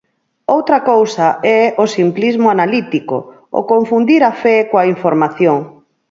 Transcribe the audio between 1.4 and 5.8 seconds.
é o simplismo analítico, o confundir a fe coa información.